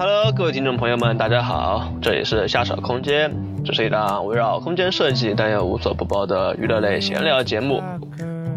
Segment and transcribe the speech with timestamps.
[0.00, 3.30] Hello，各位听众朋友们，大家好，这里是下手空间，
[3.66, 7.82] 这是一档围绕空间设计但又无所不包的娱乐类闲聊节目。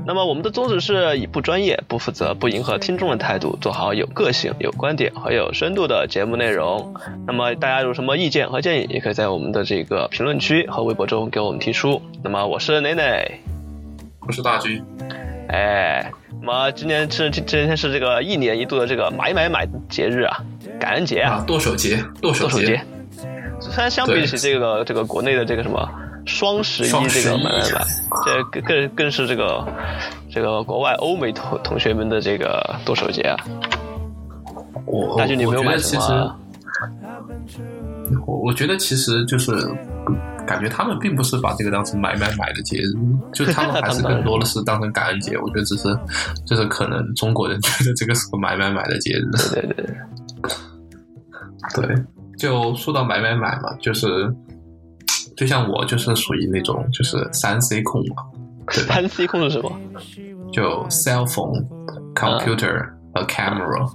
[0.07, 6.93] 那么我们的宗旨是以不专业、不负责、不迎合听众的态度，做好有个性、有观点和有深度的节目内容。
[7.27, 12.01] 那么大家有什么意见和建议，也可以在我们的这个评论区和微博中给我们提出。
[12.23, 13.29] 那么我是奶奶，
[14.25, 14.82] 我是大军。
[15.47, 16.11] 哎，
[16.42, 20.38] 那么今年是今今天是这个一年一度的这个买买买节日啊，
[20.79, 22.82] 感恩节啊，剁手节，剁手节。
[23.60, 25.89] 虽然相比起这个这个国内的这个什么。
[26.25, 27.86] 双十一这个买买买，
[28.25, 29.68] 这更更更是这个
[30.32, 33.36] 这个国外欧美同同学们的这个剁手节啊！
[34.86, 36.39] 我大军你没有买什么？
[38.25, 39.52] 我我觉得其实就是
[40.45, 42.94] 感觉他们并不是把这个当成买买买的节日，
[43.34, 45.38] 就他们还是更多的是当成感恩节。
[45.38, 45.88] 我觉得只是
[46.45, 49.26] 就是可能中国人觉得这个是个买买买的节日。
[49.54, 49.86] 对对
[51.76, 52.06] 对，对，
[52.38, 54.34] 就说到买买买嘛，就是。
[55.36, 58.17] 就像我就是属于那种就是三 C 控嘛，
[58.70, 59.72] 三 C 控是什么？
[60.54, 61.66] 就 cell phone、
[62.14, 63.92] computer 和 camera，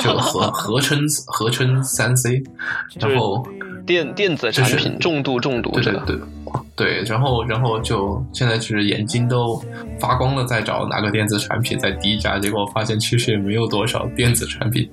[0.00, 2.40] 就合合称合称三 C，
[3.00, 3.44] 然后
[3.86, 6.18] 电电子产品重度中毒，对对对。
[6.74, 9.60] 对，然后然后就现在就是眼睛都
[9.98, 14.86] 发光了，在找哪个电子产品在低价，结果发现其实也没有多少电子产品，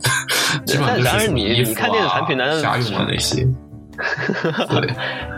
[0.66, 3.46] 基本上就是你你看电子产品难道家用的那些？
[4.70, 4.90] 对，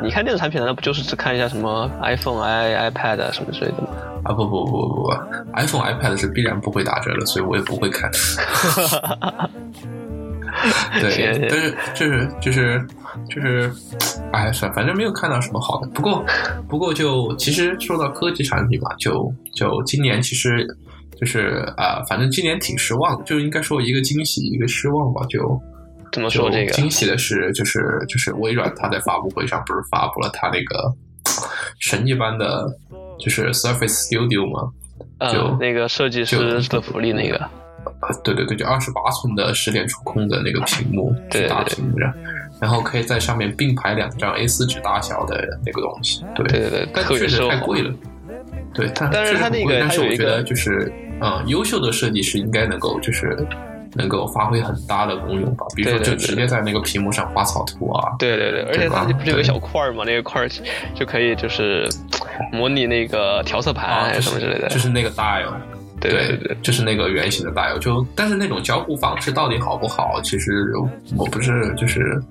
[0.03, 3.89] 你看电子产品难道不就是只看一下什么 iPhone、i iPad 什么之类的吗？
[4.23, 5.14] 啊不不不不不
[5.56, 8.09] ，iPhone、iPad 是必然不会打折的，所以我也不会看。
[10.99, 12.88] 对，但是就是就是
[13.30, 13.71] 就是，
[14.31, 15.88] 哎算，反正没有看到什么好的。
[15.89, 16.25] 不过
[16.67, 20.67] 不过就其实说到科技产品嘛，就就今年其实
[21.19, 25.61] 就是啊，反正今年挺失望的，就应该说一个惊喜一个失望吧，就。
[26.11, 26.71] 怎么说这个？
[26.71, 30.89] 惊喜的是，就是就是微软，它在发布会上不是发布了它那个
[31.80, 32.65] 神一般的，
[33.20, 34.71] 就是 Surface Studio 吗？
[35.30, 36.37] 就那个设计师
[36.70, 37.49] 的福利那个。
[38.23, 41.13] 对对对，就二十八寸的十点触控的那个屏幕，
[41.49, 41.97] 大屏幕，
[42.61, 46.23] 然后可以在上面并排两张 A 四纸大小的那个东西。
[46.35, 47.93] 对对对，但确实太贵了。
[48.73, 50.91] 对，但是它那个，但是我觉得就是，
[51.21, 53.37] 嗯，优秀的设计师应该能够就是。
[53.97, 58.13] 能够发挥很大的功用吧，比如说就直接在那个屏幕上画草图啊。
[58.19, 60.49] 对对对，而且它不是有个小块儿嘛，那个块儿
[60.93, 61.87] 就可以就是
[62.52, 64.67] 模拟那个调色盘什么之类的。
[64.67, 65.53] 就是那个 dial。
[66.00, 67.78] 对对对，就是那个圆形的 dial。
[67.80, 70.20] 就但是那种交互方式到底好不好？
[70.22, 70.72] 其实
[71.16, 72.22] 我不是就是。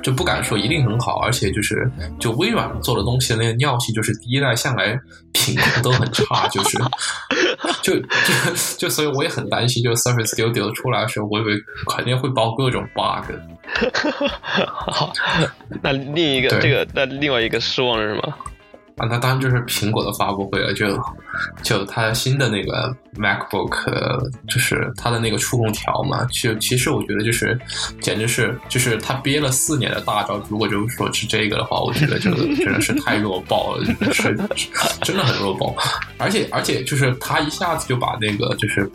[0.00, 4.96] 就不敢说一定很好，而且就是就微软做的东西那个尿性，就是第一代向来
[5.32, 6.78] 品控都很差， 就是
[7.82, 8.06] 就就
[8.78, 13.34] 就所以我也很担心，就 Surface Studio 出来的时候，我以为肯定会爆各种 bug。
[14.70, 15.12] 好，
[15.82, 18.34] 那另一个这个那另外一个失望是什么？
[18.98, 20.86] 啊，那当然就是苹果的发布会了，就
[21.62, 27.58] 就它新的那个 MacBook，就是它的那个触控条嘛，就其实我觉得就是，
[28.00, 34.36] 简直是就是它憋了四年的大招，如果就是说是这个的话，我觉得就真的是太弱爆了，真的是
[35.02, 35.74] 真的很弱爆，
[36.18, 38.90] 而且而且就是它一下子就把那个就是。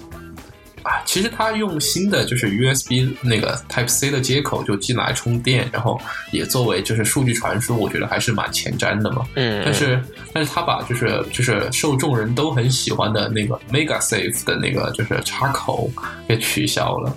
[0.83, 5.99] 啊，其实它用新的就是 USB 那个 Type C 的接口就进来充电，然后
[6.31, 9.25] 也作为就是数据传输，我觉得还是蛮前瞻的嘛。
[9.35, 9.61] 嗯。
[9.63, 10.01] 但是，
[10.33, 15.89] 但是它把就是就是受众人都很喜欢的那个 Mega Safe 的那个就是插口
[16.27, 17.15] 给取消了。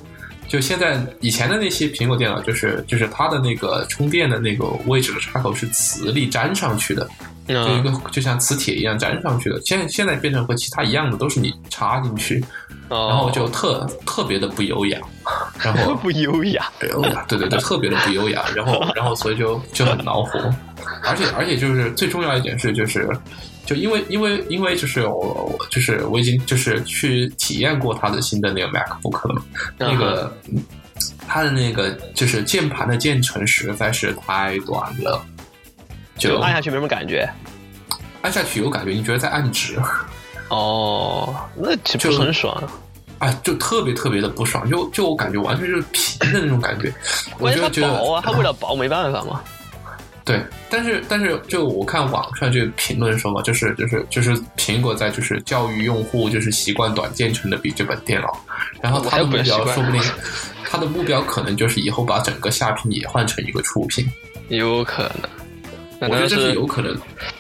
[0.48, 7.08] 就现在以前的那些苹果电脑，就是就是它的那个充电的那个位置的插口是磁力粘上去的，
[7.48, 9.60] 就一个就像磁铁一样粘上去的。
[9.64, 12.44] 现现在变成和其他一样的，都是你插进去。
[12.88, 14.98] 然后就特特别的不优雅，
[15.58, 20.38] 然后 不优雅，对对对，特别的不优雅，然后然后所以就就很恼火，
[21.02, 23.08] 而且而且就是最重要一点是就是
[23.64, 29.42] 就因为因为因为就是我我就是我已经就是去体验过它的新的那个 MacBook 了嘛，
[29.78, 30.32] 那个
[31.26, 35.20] 它的那个就是键盘的键程实在是太短了，
[36.16, 37.28] 就按下去没什么感觉，
[38.22, 39.76] 按下去有感觉，你觉得在按指。
[40.48, 42.62] 哦，那岂不是很爽？
[43.18, 46.92] 啊，就特别特别的不爽，就就我感觉完全就是皮的那种感觉。
[47.38, 49.40] 我觉得薄啊， 它为了薄没办法嘛。
[50.24, 58.38] 对，但是但是就我看网上就评论说嘛，就是就是就是苹果在就是教育用户就是习惯短键程的笔记本电脑，
[58.82, 60.02] 然后它的目标说不定，
[60.68, 64.04] 它的目标可能就是以后把整个下屏也换成一个触屏，
[64.48, 66.10] 有可能。
[66.10, 66.94] 我觉得这是有可能，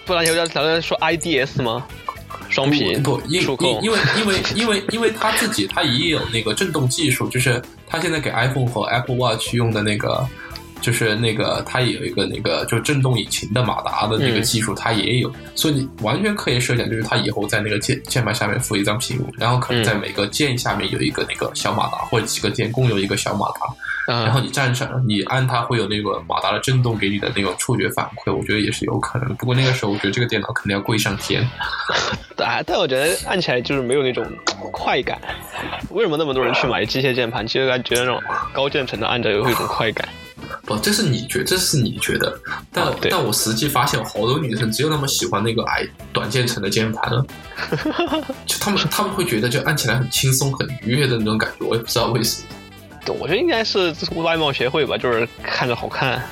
[0.06, 1.84] 不然有点咱们说 IDS 吗？
[2.48, 10.26] 双屏不因因因为因为因为因为他自己他也有那个震动技术，就是他现在给 iPhone 和 Apple Watch 用的那个。
[10.82, 23.60] 就是那个，它也有一个那个，就震动引擎的马达的那个技术，它也有，所以你完全可以设想，就是它以后在那个键键盘下面附一张屏幕，然后可能在每个键下面有一个那个小马达，或者几个键共有一个小马达，
[24.06, 29.34] 然后你站上，你按它会有那个马达的震动给你的那种触觉反馈，我觉得也是有可能。
[29.36, 31.42] 不过那个时候，我觉得这个电脑肯定要贵上天。
[32.38, 34.24] 啊，但我觉得按起来就是没有那种
[34.72, 35.18] 快感。
[35.90, 37.46] 为什么那么多人去买机械键盘？
[37.46, 38.22] 其实感觉那种
[38.52, 40.08] 高键程的按着有一种快感。
[40.64, 42.38] 不，这是你觉，这是你觉得，
[42.70, 47.26] 但但我实际发现，好多女生只有那么喜欢那个矮短键程的键盘了，
[48.46, 52.48] 就他们他们会觉得就按起来很轻松、很愉悦的那种感觉，我也不知道为什么。
[53.12, 56.22] 我觉得应该是外貌协会吧，就是看着好看。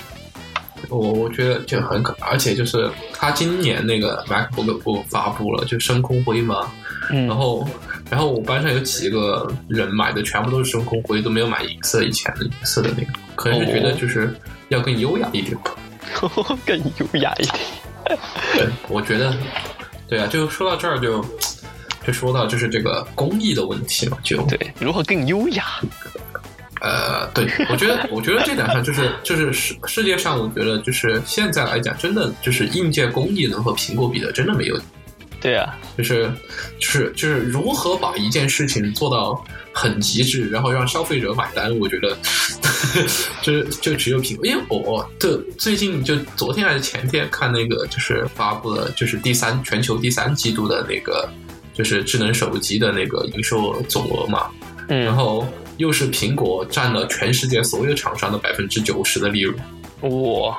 [0.88, 6.70] 我我觉得就很可，而且就是他今年那个 MacBook 不发布了，就深空灰嘛，
[7.10, 7.66] 然后。
[8.10, 14.32] 然后我班上有几个人买的全部都是深空灰，都没有买银色以前的银色的那个，可能是觉得就是
[14.68, 15.74] 要更优雅一点吧，
[16.66, 17.56] 更优雅一点。
[18.52, 19.34] 对，我觉得，
[20.06, 21.24] 对啊，就说到这儿就
[22.06, 25.64] 就说到就是这个工艺的问题嘛，就对，如何更优雅？
[26.80, 34.78] 呃，对，我觉得，我觉得这点上就是就是世世界上，我觉得就是现在来讲，真的就是硬件工艺能和苹果比的，真的没有。
[35.40, 36.30] 对啊，就是
[36.78, 42.16] 就是就是如何把一件事情做到很极致，然后让消费者买单，我觉得
[43.42, 44.46] 就是就只有苹果。
[44.46, 51.28] 因为我的最近就昨天还是前天看那个，就是发布了就是第三全球第三季度的那个
[51.74, 54.48] 就是智能手机的那个营收总额嘛，
[54.88, 59.56] 嗯，然后又是苹果占了全世界所有厂商的百分之九十的利润，
[60.00, 60.58] 哇。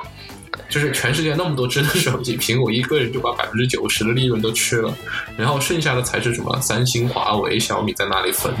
[0.68, 4.92] 就是全世界那么多智能手机，苹果一个人就把百分之九十的利润都吃了，
[5.36, 6.58] 然后剩下的才是什么？
[6.60, 8.52] 三星、华为、小米在那里分。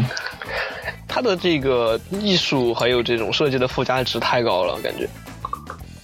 [1.08, 5.08] 它的这个艺术还有这种设计的附加值太高了，感觉。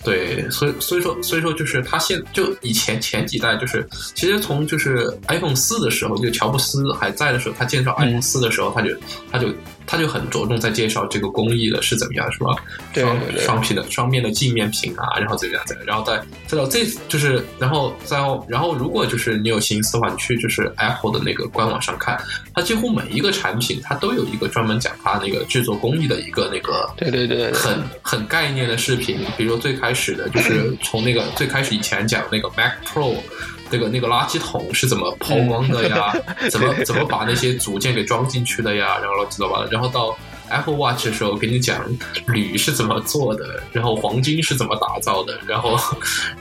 [0.02, 8.88] 对，所以所以说所以说就是它现就以前前几代就是其实从就是 iPhone 四的时候，就乔布斯还在的时候，他介绍 iPhone 四的时候，他就
[9.30, 9.48] 他就。
[9.92, 12.56] 他就很着重在介绍这个工艺的是怎么样，是吧？
[12.94, 16.16] 双双屏的双面的镜面屏啊，然后怎么样怎么样，然后再
[16.46, 18.16] 再到这就是，然后再
[18.48, 22.18] 然后如果就是你有心思的话，你去就是 Apple 的那个官网上看，
[22.54, 33.14] 它几乎每一个产品它都有一个专门讲它那个制作工艺的一个那个对对对很很概念的视频，比如说最开始的就是 从那个最开始以前讲那个 Mac Pro。
[33.72, 36.12] 那个那个垃圾桶是怎么抛光的呀？
[36.50, 38.98] 怎么怎么把那些组件给装进去的呀？
[39.00, 39.66] 然后乱七八糟。
[39.70, 40.16] 然后到
[40.50, 41.82] Apple Watch 的时候，给你讲
[42.26, 45.78] 铝是怎么做的，然后黄金是怎么打造的，然后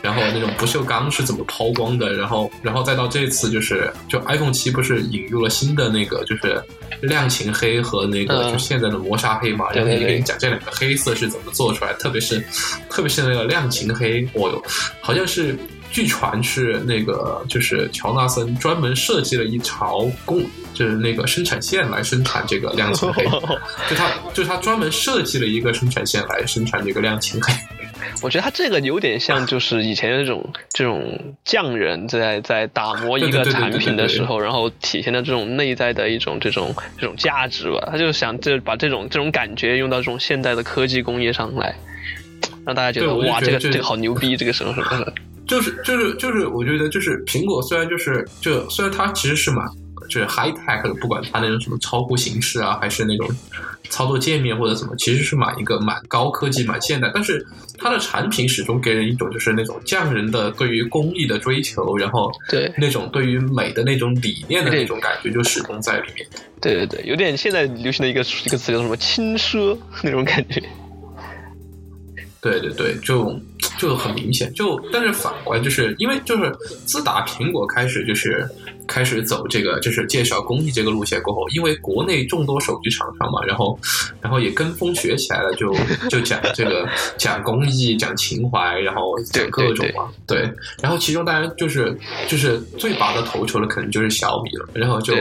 [0.01, 6.62] 然后那种不锈钢是怎么抛光的，然后然后再到这次就是就 iPhone 七不是引入了新的那个就是
[7.00, 9.72] 亮琴黑和那个就现在的磨砂黑嘛？
[9.72, 12.44] 然后也给你讲这两个黑色是怎么做出来，特别是
[12.89, 14.62] 特别是那个亮琴黑，哦哟，
[15.00, 15.56] 好像是。
[15.91, 20.43] 据传是那个，就是乔纳森专门设计了一条工，
[20.73, 23.25] 就是那个生产线来生产这个亮青 黑，
[23.89, 27.53] 就他就他专门设计了一个生产线来生产这个亮青黑。
[28.21, 37.89] 我觉得他这个有点像，就是以前那种这种匠人在在打磨一个产品的时候，然后体现的这种内在的一种这种这种价值吧。
[37.92, 41.75] 他就想这把这种这种感觉用到这种现代的科技工业上来，
[42.66, 45.13] 让大家觉得哇，这个这个好牛逼，这个什么什么的。
[45.51, 49.67] 就是就是就是，我觉得就是苹果虽然就是就虽然它其实是蛮
[50.07, 53.29] 就是 high tech 的，不管它那种什么超酷形式啊，还是那种
[53.89, 57.11] 操作界面或者怎么，其实是蛮一个蛮高科技、蛮现代。
[57.13, 57.45] 但是
[57.77, 66.25] 它的产品始终给人一种就是那种匠人的对于工艺的追求，然后对那种对于美的那种理念的那种感觉，就始终在里面。
[66.61, 70.63] 对对对，有点现在流行的一个一个词叫什么轻奢那种感觉。
[72.41, 73.39] 对对对，就
[73.81, 78.47] 就很明显，就但是反观，就是因为就是自打苹果开始就是
[78.85, 83.76] 开始走这个就是介绍工艺这个路线过后，因为国内众多手机厂商嘛，然后
[84.21, 85.73] 然后也跟风学起来了，就
[86.11, 90.47] 就讲这个讲工艺、讲情怀，然后讲各种嘛，对，
[90.80, 91.97] 然后其中当然就是
[92.28, 95.16] 就是最拔得头筹的，可能就是小米了，然后就，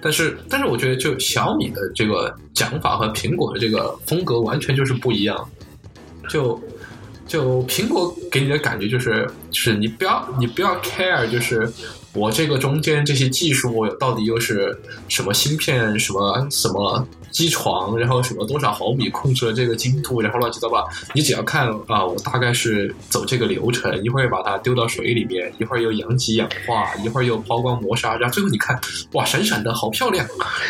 [0.00, 5.36] 但是但是我觉得就小米的这个讲法和苹果的这个风格完全就是不一样。
[6.30, 6.58] 就
[7.26, 11.70] 就苹果给你的感觉就是，就是你不要你不要 care，就是
[12.12, 14.76] 我这个中间这些技术我到底又是
[15.08, 28.78] 什么芯片，什么什么机床，然后什么多少毫米控制了这个精度，然后乱七八糟，你只要看啊，我大概是走这个流程，一会儿把它丢到水里面，一会儿又阳极氧化，一会儿又抛光磨砂，然后最后你看，
[29.12, 30.24] 哇，闪闪的好漂亮，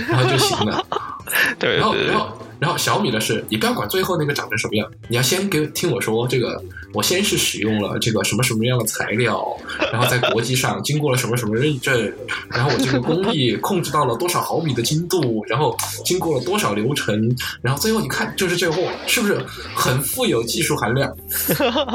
[0.08, 0.87] 然后就行了。
[1.59, 2.38] 对，然后然后。
[2.61, 6.62] 然后小米的是，你不要管最后那个长成什么样，你要先给听我说这个，
[6.95, 9.45] 我先是使用了这个什么什么样的材料，
[9.93, 12.11] 然后在国际上经过了什么什么认证，
[12.49, 15.76] 然后我这个工艺控制到了多少毫米的精度，然后
[16.07, 19.38] 经过了多少流程，然后最后你看就是这货是不是
[19.75, 21.14] 很富有技术含量？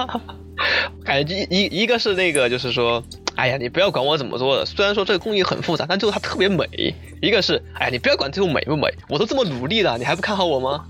[1.03, 3.03] 感觉一一一个是那个就是说。
[3.39, 6.93] 哎呀，你不要管我怎么做的，虽然说这个工艺很复杂，但最后它特别美。
[7.21, 10.83] 一个是，哎，你不要管最后美不美，我都这么努力了，你还不看好我吗？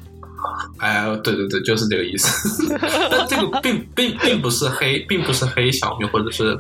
[0.80, 2.76] 哎，对对对，就是这个意思。
[3.12, 6.60] 但这个并并并不是黑，并不是黑小米，或者是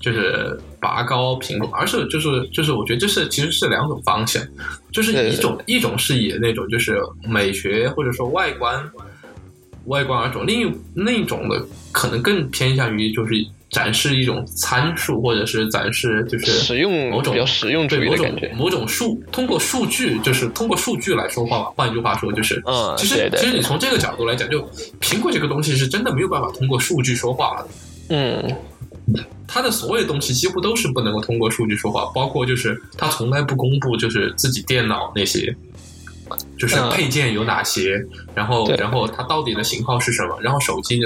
[0.00, 4.42] 就是拔高苹果，而是就是就是，我觉得这是其实是两种方向，
[4.92, 8.82] 就是一种一种是以那种就是美学或者说外观
[9.84, 13.34] 外观而种，另一另一种的可能更偏向于就是。
[13.70, 21.64] 展示一种参数，或者是展示就是使用某种比较实用对某种某种数，通过数据就是通过数据来说话。
[21.76, 24.62] 换一句话说，就是嗯，其实其实你从这个角度来讲，就
[25.00, 27.68] 苹果这个东西是真的没有办法通过数据说话的。
[28.08, 28.56] 嗯，
[29.46, 35.54] 它的所有东西几乎都是不能够通过数据说话，包括就是它从来不公布就是自己电脑那些，
[36.58, 38.02] 就是配件有哪些，
[38.34, 41.00] 然后然后它到底的型号是什么，然后手机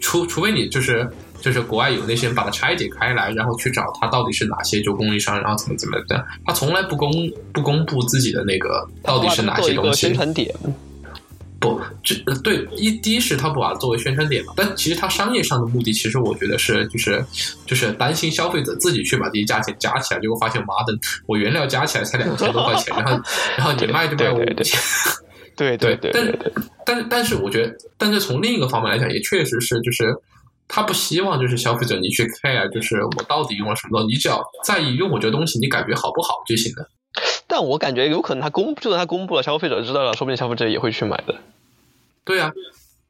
[0.00, 1.06] 除除非你就是。
[1.40, 7.10] 就是国外有那些人把它拆解开来，然后去找它到底是哪些就供应商，然后怎么怎么的，他从来不公
[7.52, 10.00] 不公布自己的那个到底是哪些东西。
[10.00, 10.54] 宣传点。
[11.58, 17.22] 不，这对一第一是他不把它作为宣传点嘛，但其实他商业上的目的，其实我觉得是就是
[17.66, 23.22] 就是担心消费者自己去把这些价钱加起来，结果发现妈的，我原料加起来才两千多块钱，然后
[23.58, 24.80] 然后你卖就卖五千。
[25.54, 26.10] 对对 对。
[26.14, 26.32] 但
[26.86, 30.16] 但是但是我觉得，但是从另一个方面来讲，也确实是就是。
[30.72, 36.88] 他不希望就是消费者你去 care，就是我到底用了什么东西，你只要在意用我这个东西，你感觉好不好就行了。
[37.48, 41.34] 但我感觉有可能他公，就算他公布了，消费者知道了，说不定消费者也会去买的。
[42.24, 42.52] 对啊，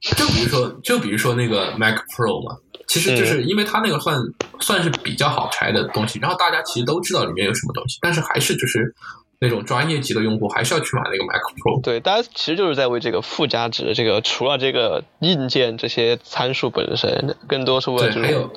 [0.00, 2.56] 就比如说，就比如说那个 Mac Pro 嘛，
[2.88, 4.18] 其实就是因为它那个算
[4.60, 8.94] 算是比较好拆的东西，然后大家其实都知道里面有什么东西，但是还是就是。
[9.42, 11.80] 那种专业级的用户还是要去买那个 Mac Pro。
[11.82, 18.52] 对，大家其实就是在为这个附加值，这个除了这个硬件这些参数本身，更多是为了还有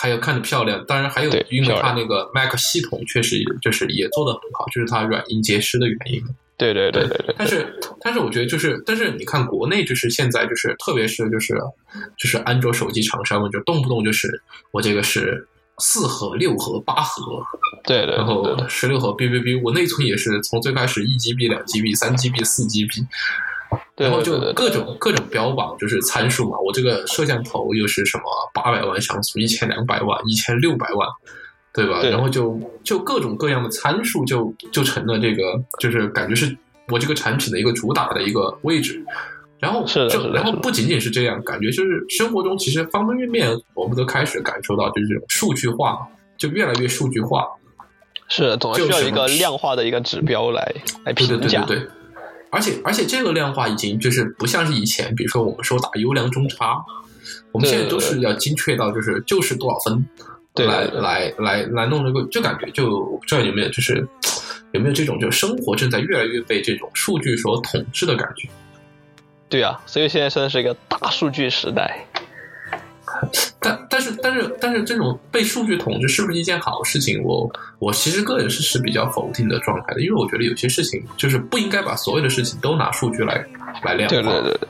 [0.00, 6.22] 还有看着漂亮，当然还有因为它那个 Mac 系统确实就是也做的很好，就是它软硬皆施的原因。
[6.56, 7.34] 对对对对对。
[7.36, 11.58] 但是但是我觉得就是，但是你看国内就是现在就是特别是就是
[12.16, 15.48] 就是安卓手机厂商们就动不动就是我这个是。
[15.84, 17.42] 四核、六核、八核，
[17.84, 23.04] 对对，然后十六核，哔哔哔，我内存也是从最开始一 GB、两 GB、三 GB、四 GB，
[23.96, 28.22] 然后就各种各种标榜就是参数嘛，我这个摄像头又是什么
[28.54, 31.08] 八百万像素、一千两百万、一千六百万，
[31.74, 32.00] 对吧？
[32.04, 36.56] 然后就就各种各样的参数就就成了这个，就是感觉是
[36.88, 39.04] 我这个产品的一个主打的一个位置。
[39.62, 46.04] 然后是就然后不仅仅是这样，感觉就是生活中其实方方面面，我们都开始感受到就是这种数据化，
[46.36, 47.46] 就越来越数据化。
[48.26, 51.36] 是，总需要一个量化的一个指标来来评价。
[51.36, 51.88] 对对对对。
[52.50, 56.84] 而且而且这个量化已经就是不像是以前，比如说我们说打优良中差，
[57.52, 60.04] 我们现在都是要精确到就是就是多少分，
[60.66, 62.90] 来来来来弄这个，就感觉就
[63.20, 64.04] 不知道有没有就是
[64.72, 68.48] 有没有这种就生活正在越来越被这种数据所统治的感觉。
[69.52, 72.06] 对啊，所以现在算是一个大数据时代。
[73.60, 77.22] 但但是但是但是，这种被数据统治是不是一件好事情？
[77.22, 83.44] 我我其实个人是是比较否定的状态的，因为我觉得有些事情就是不应该把所有的事情都拿数据来
[83.84, 84.16] 来量化。
[84.16, 84.68] 对对对。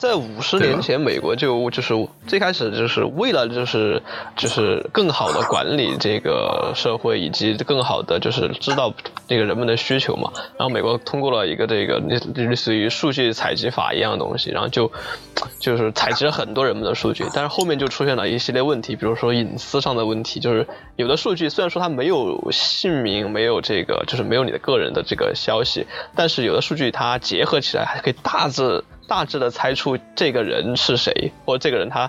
[0.00, 1.94] 在五十年前，美国就就是
[2.26, 4.02] 最开始就是为了就是
[4.34, 8.94] 就是更好的管理这个社会，以及更好的就是知道
[9.28, 10.32] 这个人们的需求嘛。
[10.56, 14.90] 然后美国通过了一个这个类类似于数据采集法一样的东西，然后就
[15.60, 17.26] 就是采集了很多人们的数据。
[17.34, 20.66] 但是后面就出现了一系列问题，比如说隐私上的问题，就是
[20.96, 28.82] 有的数据虽然说它没有姓名，没有这个就是没有你的个人的这个消息，但是有的数据它结合起来还可以大致。
[29.10, 32.08] 大致的猜出这个人是谁，或者这个人他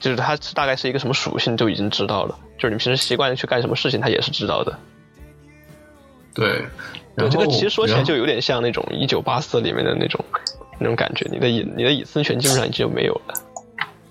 [0.00, 2.38] 就是他大概是一个什么属性，就已经知道了。
[2.56, 4.78] 就是你平时习惯去干什么事情，他也是知道的。
[6.34, 6.64] 对，
[7.30, 10.24] 这个其实说起来就有点像那种一九八四里面的那种
[10.78, 13.34] 那种感觉，你的隐你的隐私权基本上已经没有了。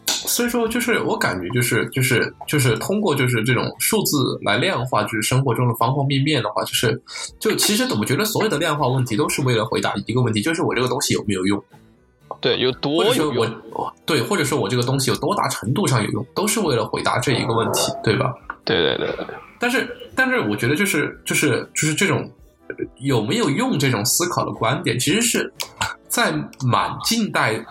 [0.05, 7.01] 所以说，就是我感觉，就是就是就是通过就是这种数字来量化，就是生活中的方方面面的话，就是
[7.39, 11.63] 就其实怎么觉得所有的量化问题都是为了回答一个问题，就是我这个东西有没有用。
[12.39, 13.63] 对，有多有用？
[14.05, 18.33] 对，或者说我这个东西有多大程度上有用，都是为了回答这一个问题，对吧？
[18.63, 19.27] 对对对。
[19.59, 22.31] 但是，但是，我觉得就是就是就是这种
[22.99, 25.51] 有没有用这种思考的观点，其实是
[26.07, 26.31] 在
[26.63, 27.65] 满近代，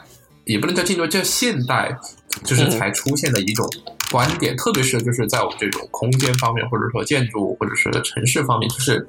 [0.45, 1.97] 也不能叫近代，叫现代，
[2.45, 3.65] 就是才出现的一种
[4.11, 4.57] 观点。
[4.57, 9.07] 特别是就是在我们这种空间方面，或者说建筑，或者是城市方面，就是。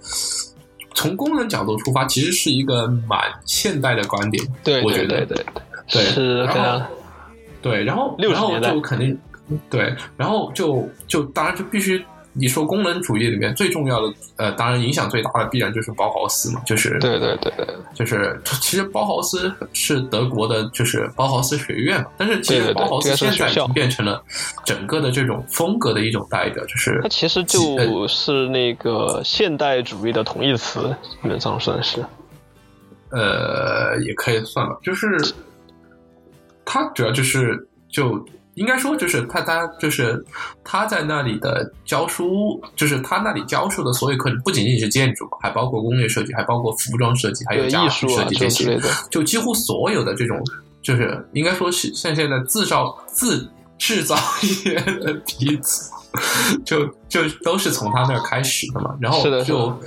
[0.97, 4.43] 从功能角度出发，其实是一个蛮现代的观点。
[4.63, 5.45] 对，我觉得对对
[5.91, 6.85] 对，是然后
[7.61, 9.15] 对，然后然后就肯定
[9.69, 12.03] 对，然后就就当然就必须。
[12.39, 24.23] 你说功能主义里面最重要的，呃，当然影响最大的必然就是包豪斯嘛，就是对对对对，就是其实包豪斯是德国的，就是包豪斯学院嘛，但是其实包豪斯现在已经变成了
[24.63, 32.05] 整个的这种风格的一种代表，就是它其实就是那个现代主义的同义词，基本上算是，
[33.09, 35.07] 呃，也可以算吧，就是
[36.63, 38.23] 它主要就是就。
[38.57, 40.25] 应该说，就是他，他就是
[40.63, 48.79] 他在那里的教书，就是他那里教授的所有课程，不仅仅是建筑，还包括工业设计，还包括服装设计，还有家具设计这些，
[49.11, 50.43] 就几乎所有的这种，
[50.81, 53.47] 就是应该说是像现在自造自
[53.77, 54.17] 制造
[54.65, 55.91] 业的鼻子，
[56.65, 58.95] 就就都是从他那儿开始的嘛。
[58.99, 59.79] 然后就，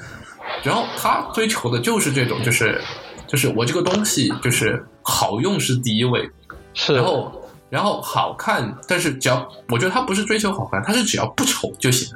[0.62, 2.80] 然后他追求的就是这种，就是
[3.26, 6.30] 就是我这个东西就是好用是第一位，
[6.72, 7.32] 是然后。
[7.70, 12.14] 然后好看，但是只要我觉得他不是追求好看，他是只要不丑就行。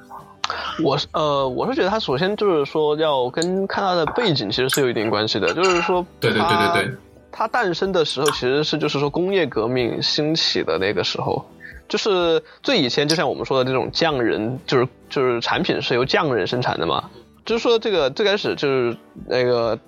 [0.82, 6.94] 我是呃，我是觉得他首先就是说要跟看他的背景其实是有一点关系的，就是说，对对对对对，
[7.32, 11.42] 他诞生的时候其实是就是说工业革命兴起的那个时候，
[11.88, 17.04] 就是最以前就像我们说的这种匠人，就是就是产品是由匠人生产的嘛。
[17.45, 18.97] 就是说，这个最开始就是
[19.27, 19.79] 那个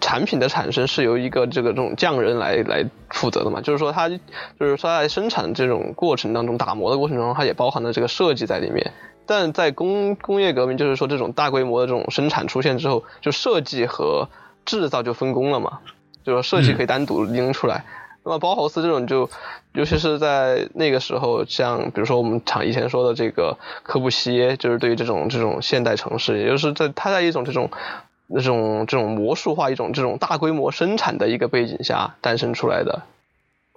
[0.00, 3.60] 产品的产生是由一个这个这种匠人来来负责的嘛。
[3.60, 4.16] 就是说，他就
[4.60, 8.92] 是说在生产这种过程当中，打磨的过程中，它也包含了这个设计在里面。
[9.26, 14.28] 但在工工业革命，就是说这种大规模的这种生产出现之后，就设计和
[14.64, 15.80] 制造就分工了嘛。
[16.22, 17.84] 就是说，设计可以单独拎出来。
[18.24, 19.28] 那么包豪斯这种就，
[19.74, 27.70] 尤其是在那个时候，像比如说我们常以前说的这个科布西耶，就是对于这种这种现代城市，也就是在他在一种这种
[28.26, 33.02] 那种这种魔术化、一种这种大规模生产的一个背景下诞生出来的。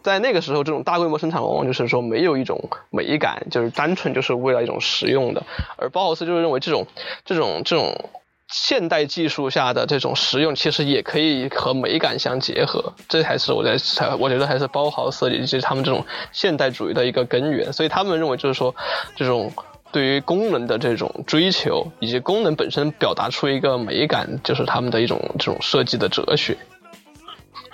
[0.01, 5.43] 在那个时候，这种大规模生产往往就是说没有一种美感，就是单纯就是为了一种实用的。
[5.75, 6.88] 而包豪斯就是认为这种
[7.25, 8.10] 这种这种。
[8.47, 17.73] 现代技术下的这种实用，其实也可以和美感相结合，这才是我在才我觉得还是包豪斯以及他们这种现代主义的一个根源。
[17.73, 18.73] 所以他们认为就是说，
[19.17, 19.51] 这种
[19.91, 26.57] 对于功能的这种追求，以及功能本身表达出一个美感，就是他们的一种这种设计的哲学。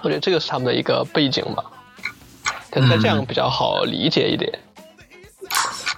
[0.02, 1.64] 我觉得这个是他们的一个背景吧，
[2.72, 4.52] 可能这样比较好理解一点。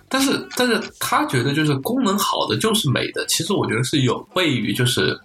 [0.07, 3.25] 但是，但是他觉得就是功能好的就是美的。
[3.27, 5.19] 其实我觉得是有悖于就是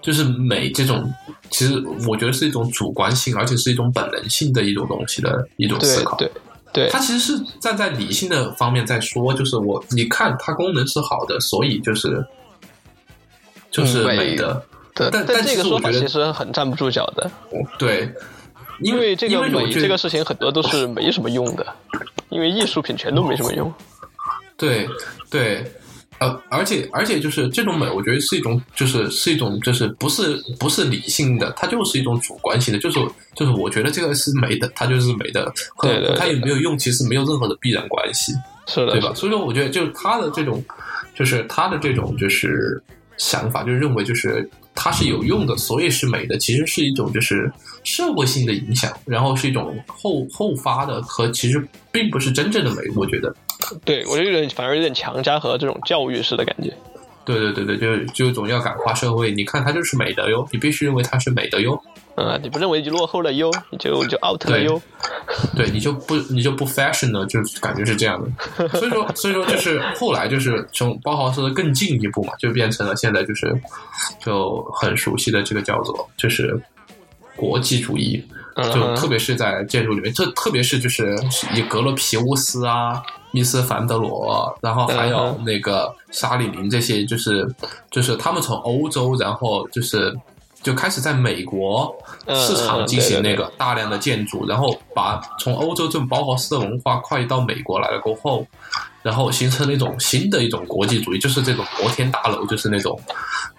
[0.00, 1.12] 就是美这种，
[1.50, 6.16] 其实我觉得是一种主观性，而且是一种本能性的一种东西的一种思考。
[6.16, 6.30] 对
[6.72, 12.24] 对，他其实是站在理性的方面在说，就是我你看它功能是好的，所以就是
[13.70, 14.62] 就是美的。
[14.94, 17.28] 对，但但这个说法其实很站不住脚的。
[17.78, 18.08] 对，
[18.80, 21.66] 因为这个美这个事情很多都是没什么用的，
[22.28, 23.72] 因为艺术品全都没什么用。
[24.60, 24.86] 对
[25.30, 25.64] 对，
[26.18, 33.00] 呃，而且而且就是这种美，我觉得是一种，就是是一种，就是不是不是理性的，它就是一种主观性的，就是
[33.34, 38.34] 就是我觉得这个是美的，它就是美的，和它有没有用其实没有任何的必然关系，
[38.66, 39.14] 是的，对吧？
[39.14, 40.62] 所以说，我觉得就是他的这种，
[41.14, 42.82] 就是他的这种就是
[43.16, 47.50] 想法，就是认为就是它是有用的，所以是美的，其实是一种就是
[47.82, 53.34] 社会性的影响，然后是一种后后发的，和其实并不是真正的美，我觉得。
[53.84, 56.72] 对，我就有点，反而有点强加和这种教育式的感觉。
[57.24, 59.30] 对对对对，就就总要感化社会。
[59.30, 61.78] 你看它就是美的哟，你必须认为它是美的哟。
[62.16, 64.80] 嗯，你不认为就落后了哟，你就就 out 了哟。
[65.54, 68.68] 对，你就不你就不 fashion 了，就感觉是这样的。
[68.70, 73.54] 所以说，所以说就是后来就是从包豪斯的更进一步嘛，就变成了现在就是
[74.24, 76.58] 就很熟悉的这个叫做就是
[77.36, 78.22] 国际主义，
[78.56, 81.14] 就特别是在建筑里面，特特别是就是
[81.54, 83.00] 以格罗皮乌斯啊。
[83.32, 87.48] 密斯凡德罗，然后还有那个沙里林，这些就是
[87.90, 90.16] 就是他们从欧洲，然后就是
[90.62, 91.94] 就开始在美国
[92.28, 98.46] 市场进行那个大量的建筑，然后把从欧洲这种包豪斯的文化跨越到美国来了过后，
[99.02, 103.00] 然后形成了一种新的一种国际主义，就是这种摩天大楼，就是那种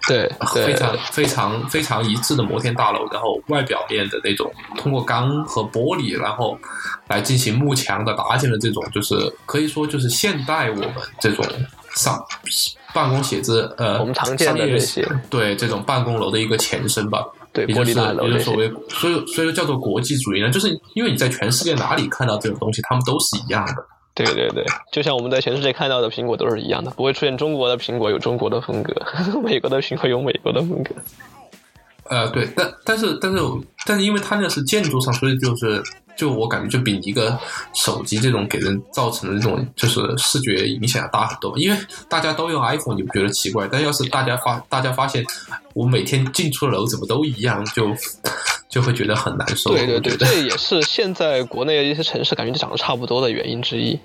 [0.08, 6.58] 对非常非常非常一致的摩天大楼，然后外表面的那种通过钢和玻璃，然后
[7.08, 11.46] 来进行幕墙的搭建的这种，就是可以说就是现代我们这种
[11.96, 12.24] 上。
[12.94, 23.76] 办公写字，呃，我们常见的这些，对这种办公楼的一个前身吧，对，玻璃大楼也就所谓，所以所以叫做国际主义呢，就是因为你在全世界哪里看到这种东西，他们都是一样的。
[24.26, 28.94] 对对对，就像我们在全世界看到的苹果都是一样的，不会出现中国的苹果有中国的风格，
[29.44, 30.96] 美国的苹果有美国的风格。
[32.10, 33.40] 呃，对，但但是但是
[33.86, 35.82] 但是因为它那是建筑上，所以就是。
[36.18, 37.36] 就我感觉，就比一个
[37.74, 41.58] 手机这种给人造成的这种就是视觉影响要大很多。
[41.58, 41.78] 因为
[42.10, 43.68] 大家都用 iPhone，你不觉得奇怪？
[43.72, 45.26] 但要是大家发，大家发现
[45.74, 47.88] 我每天进出楼怎么都一样，就
[48.72, 49.70] 就会觉得很难受。
[49.76, 54.00] 对对对，这也是现在国内的一些城市感觉长得差不多的原因之一。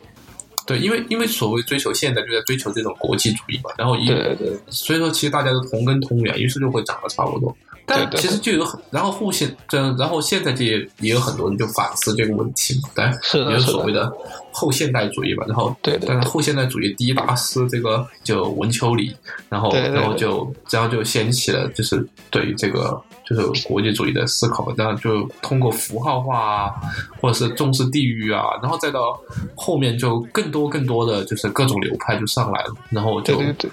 [0.66, 3.70] 对，因为因为所谓追求现代，就在追求这种国际主义嘛。
[3.78, 7.56] 然后，对对对，所以说其实大家都同根同源，于是就会长得差不多。
[7.88, 14.12] 但其实就有很，然后后现这，然后现在这也有很多人就反思这个问题嘛，对，是也有所谓的
[14.50, 19.14] 后现代主义吧，然后对，但是后现代主义第一大师这个就文丘里，
[19.48, 26.74] 然后然后就这样就掀起了就是对于这个就是国际主义的思考，这样就通过符号化啊，
[27.20, 29.20] 或者是重视地域啊，然后再到
[29.56, 33.70] 后面就更多更多的就是各种流派就上来了，然后就对对对。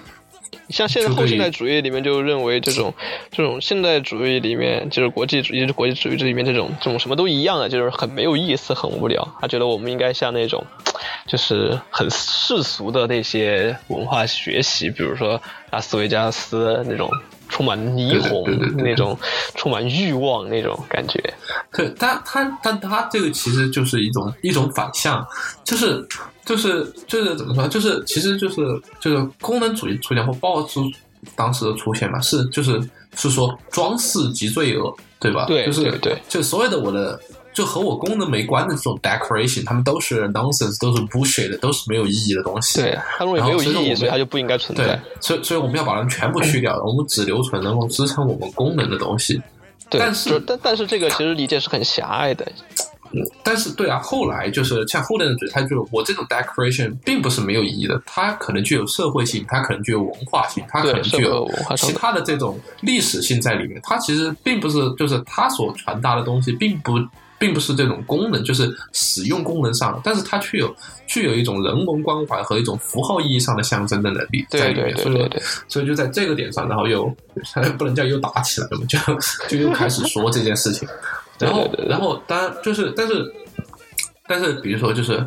[0.70, 2.94] 像现在后现代主义里面就认为这种
[3.32, 9.28] 这种现代主义里面就是国际主义国际主义这里面这种这种什么都一样的，就是很没有意思，很无聊。
[9.42, 10.66] 他觉得我们应该像那种
[11.28, 15.39] 就是很世俗的那些文化学习，比如说
[15.70, 17.12] 拉斯维加斯那种。
[17.49, 18.43] 充满霓虹
[18.77, 19.17] 那种，
[19.56, 21.21] 充满欲望那种感觉。
[21.71, 25.25] 对，但他但他这个其实就是一种一种反向，
[25.63, 26.08] 就是
[26.45, 27.67] 就是就是怎么说？
[27.67, 28.56] 就是其实就是
[28.99, 30.82] 就是功能主义出现或暴出
[31.36, 32.82] 当时的出现嘛，是就是
[33.15, 35.45] 是说装饰即罪恶，对吧？
[35.45, 37.19] 对，就是对，就所有的我的。
[37.54, 42.82] 就和我功能没关的这种 decoration，他们都是 nonsense，都是 bullshit 的，都是没有意义的东西。
[42.82, 44.86] 对，它认为没有意义，所以它就不应该存在。
[44.86, 49.39] 对，所以所以我们要把它们全部去掉，我们只留存能够支撑我们功能的东西。
[49.88, 52.44] 对，但是但但是这个其实理解是很狭隘的。
[53.12, 63.80] 嗯，但是对啊，后来就是像后面的嘴，他就我这种 decoration 并不是没有意义的，它可能具有社会性，它可能具有文化性，它可能具有其他的这种历史性在里面。
[63.84, 66.94] 它其实并不是就是它所传达的东西，并不。
[67.43, 70.73] 并不是这种功能，就是使用功能上，但是它却有
[71.06, 74.97] 具有一种人文关怀和一种符号意义上的象征的能力在里面。
[74.97, 75.29] 所以，
[75.67, 77.13] 所以就在这个点上，然后又
[77.77, 78.97] 不能叫又打起来了嘛，就
[79.49, 80.88] 就又开始说这件事情。
[81.38, 83.34] 然后，然后当然就是，但是，
[84.25, 85.21] 但是，比如说就是，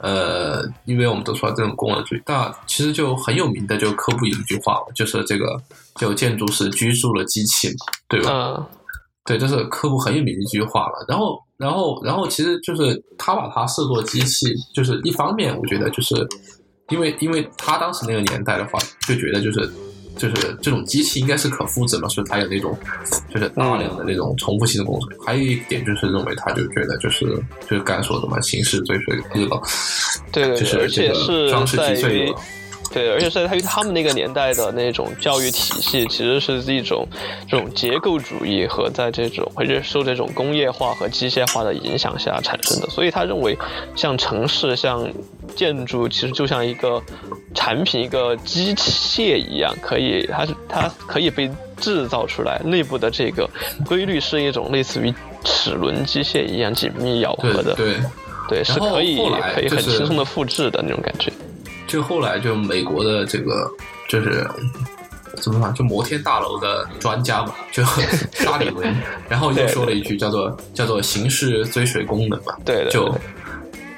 [0.00, 5.56] 呃，因为我们都说这种功能主义，但其实就很有名的就科布有一句话，就是这个
[6.00, 8.30] 就建筑是居住了机器嘛，对吧？
[8.32, 8.66] 嗯。
[9.22, 11.04] 对，这是科布很有名的一句话了。
[11.06, 16.26] 然后，然后，然后，其实就是他把它视作机器，就是一方面，我觉得就是
[16.88, 19.70] 因为，因为他当时那个年代的话，就觉得就是
[20.16, 22.74] 就是这种机器应该是可复制嘛，所以他有那种
[23.28, 25.08] 就是大量的那种重复性的工作。
[25.24, 27.26] 还有一点就是认为，他就觉得就是
[27.68, 29.62] 就是刚才说的嘛，形式追随日了，
[30.32, 32.34] 对，就是而且是装饰机最了。
[32.92, 37.06] 对，而且是在于他们那个年代的那种教育体系，其实是一种
[37.48, 42.88] 这种结构主义和在这种或者受这种工业化和机械化的影响下产生的。
[42.88, 43.56] 所以他认为，
[43.94, 45.08] 像城市、像
[45.54, 47.00] 建筑，其实就像一个
[47.54, 53.48] 产品、一个机械一样，可以，它是它可以被制造出来，内部的这个
[53.86, 57.96] 规律是一种类似于齿轮机械一样紧密咬合的，对，
[58.48, 59.16] 对，是可以
[59.54, 61.32] 可以很轻松的复制的那种感觉。
[61.90, 63.68] 就后来就美国的这个
[64.08, 64.46] 就是
[65.42, 67.82] 怎么说，就摩天大楼的专家嘛，就
[68.32, 68.94] 沙里文，
[69.28, 73.12] 然后又说了一句叫做叫做形式追随功能嘛，对，就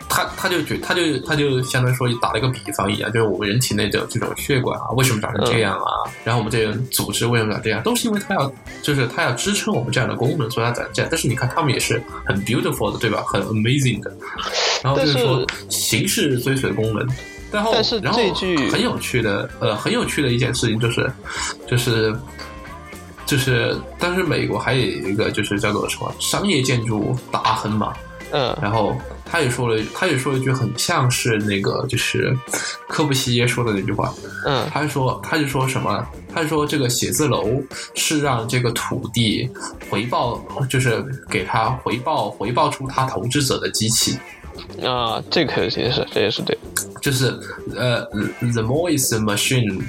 [0.08, 5.84] 他他就觉他就他就相当于说打了一个比方一样，就是我们人体内的这种血管啊，为什么长成这样啊？
[6.24, 7.82] 然后我们这种组织为什么长这样？
[7.82, 8.52] 都是因为它要
[8.82, 11.08] 就是它要支撑我们这样的功能，所以它长这样。
[11.10, 13.22] 但是你看他们也是很 beautiful 的，对吧？
[13.26, 14.12] 很 amazing 的。
[14.82, 17.08] 然后就是说形式追随功能。
[17.52, 18.18] 然后，然后
[18.70, 21.12] 很有趣的，呃，很有趣的一件事情就是，
[21.68, 22.16] 就是，
[23.26, 27.92] 就是，但是美国还有一个就是叫做什么商业建筑大亨嘛，
[28.30, 32.34] 嗯，然后他也说了，他也说了一句很像是那个就是
[32.88, 34.12] 科布西耶说的那句话，
[34.46, 36.06] 嗯，他就说他就说什么？
[36.34, 37.62] 他就说这个写字楼
[37.94, 39.46] 是让这个土地
[39.90, 44.18] 回报，就是给他回报回报出他投资者的机器。
[44.84, 46.56] 啊，这个也是，这也是对，
[47.00, 47.26] 就是
[47.76, 48.04] 呃
[48.52, 49.82] ，the more is the machine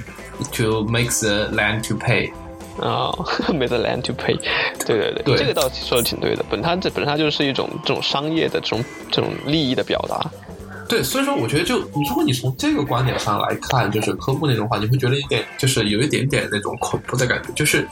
[0.52, 2.30] to make the land to pay。
[2.80, 3.14] 啊，
[3.54, 4.36] 没得 land to pay，
[4.84, 6.44] 对对对，这个倒说的挺对的。
[6.50, 10.28] 本它这本身它就是一种这种商业的这种这种利益的表达。
[10.88, 17.86] 对，所以说我觉得就如果你从这个观点上来看，就是科布那种话，你会觉得一点就是有一点点那种恐怖的感觉，就是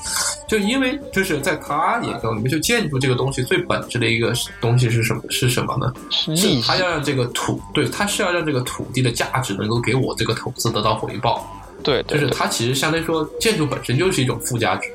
[0.46, 5.22] 就因为就是在他眼中里面，就建筑这个东西最本质的一个东西是什么？
[5.30, 5.92] 是什么呢？
[6.10, 11.46] 是他要让这个土，对，他是要让这个土地的价值能够给我这个投资得到回报。
[11.82, 14.88] 对，就是它其实相当于说，建筑本身就是一种附加值。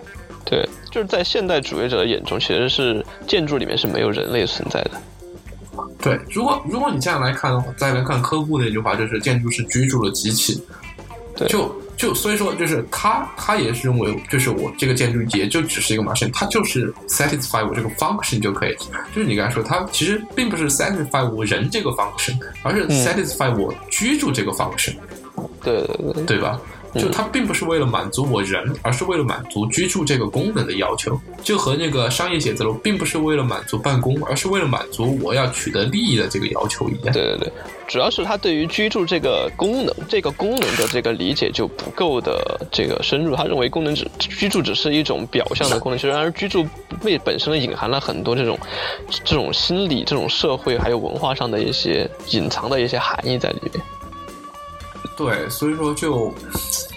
[0.45, 4.91] 对，就是在现代主义者的眼中，其实是建筑里面是没有人类存在的。
[6.01, 10.63] 对，如果如果你这样来看的话，再来看科布那句话，就是建筑是居住的机器。
[11.35, 18.75] 对，就就所以说，就是他他也是认为，就是我这个建筑也就只是一个 machine，它就是 satisfy 我这个 function 就可以。
[19.13, 24.95] 就是你刚才说，它其实并不是 satisfy 我人这个 function，而是 satisfy 我居住这个 function。
[25.61, 26.59] 对对对，对吧？
[26.95, 31.19] 就它并不是为了满足我人，而是为了满足居住这个功能的要求。
[31.43, 37.13] 就和那个商业写字楼并不是为了满足办公，而是为了满足我要取得利益的这个要求一样。
[37.13, 37.52] 对对对，
[37.88, 43.36] 主要是他对于居住这个功能，这个功能的这个理解就不够的这个深入。
[43.36, 46.67] 他认为功能只居住只是一种表象的功能，其实而居住
[47.04, 48.58] 为本身隐含了很多这种
[49.23, 53.84] 这种心理、这种社会还有文化上的一些隐藏的一些含义在里面。
[55.17, 56.32] 对，所以说就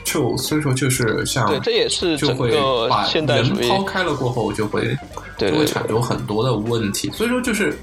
[0.05, 2.53] 就所以说就是像对，这也是就会
[2.89, 4.95] 把现代主义抛开了过后，就会
[5.39, 7.11] 就会产生很多的问题。
[7.13, 7.75] 所以说就是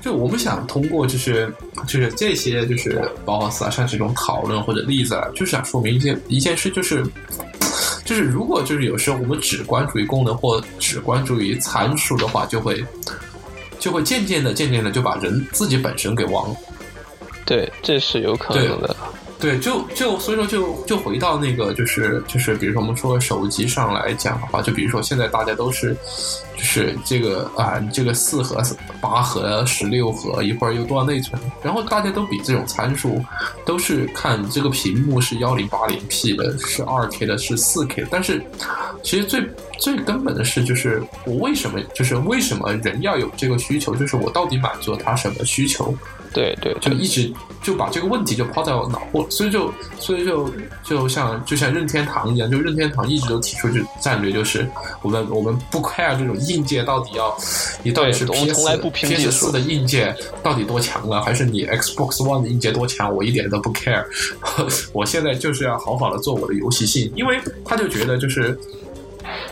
[0.00, 1.52] 就我们想通过就是
[1.86, 7.04] 就是这些就是包括萨像这种讨论或者例子，就是想说明一件一件事，就是
[8.02, 12.82] 就是如果就是有时候我们只关注于功能或只关注于参数的话，就会
[13.78, 16.56] 就会渐渐的渐渐的就把人自己本身给忘了。
[17.44, 18.96] 对，这是有可能的。
[19.38, 25.94] 对，就就所以说就就回到那个就是就是，比如说我们说手机上来讲的话，就比如说现在大家都是
[26.56, 28.62] 就是这个啊，这个四核、
[29.00, 33.22] 八核、十六核，一会儿又多少内存，然后大家都比这种参数
[33.64, 38.42] 都是看这个屏幕是幺零八零 P 的，是二 K 的，是四 K，但是
[39.02, 39.46] 其实最
[39.78, 45.94] 最根本的是，就是我为什么就是为什么人要有这个需求，就是我到底满足了他什么需求？
[46.32, 50.50] 对对，就一直就把这个问题就抛在我脑后，所以就所以就
[50.84, 54.68] 就像就像任天堂一样，就任天堂一直都提出就战略，就是
[55.00, 57.36] 我们我们不 care 这种硬件到底要
[57.82, 64.04] 你到底是 PS PS 四的硬件到底多强了，还是你 Xbox One 的硬件多强，我一点都不 care。
[64.92, 68.58] 我现在就是要好好的做我的游戏性，因为他就觉得就是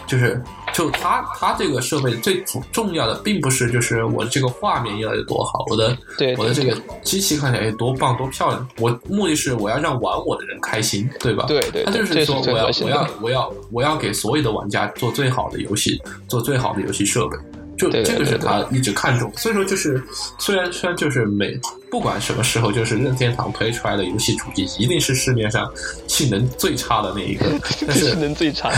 [0.07, 0.41] 就是。
[0.75, 8.69] 就它，它这个设备最主重要的，并不是就是我这个画面要有多好，我的对我的这个机器看起来有多棒多漂亮。
[8.81, 11.45] 我目的是我要让玩我的人开心，对吧？
[11.47, 17.37] 对对，他就是说我要我要我要我要给所有的玩家做最好的游戏，做最好的游戏设备。
[17.77, 20.03] 就这个是他一直看重，所以说就是
[20.39, 21.59] 虽然虽然就是每
[21.91, 25.71] 不管什么时候，就是任天堂推出来的游戏主机一定是市面上
[26.07, 27.47] 性能最差的那一个，
[27.87, 28.71] 但是 性能最差，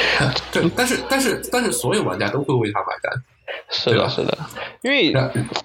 [0.52, 3.22] 对，但是但是但是所有玩家都会为他买单。
[3.70, 4.36] 是的，是的，
[4.82, 5.12] 因为